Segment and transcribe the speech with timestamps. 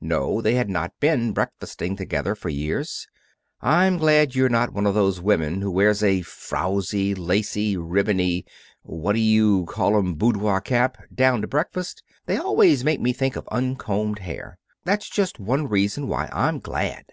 [0.00, 3.06] No; they had not been breakfasting together for years.
[3.60, 8.46] "I'm glad you're not one of those women that wears a frowsy, lacy, ribbony,
[8.80, 12.02] what do you call 'em boudoir cap down to breakfast.
[12.24, 14.56] They always make me think of uncombed hair.
[14.84, 17.04] That's just one reason why I'm glad."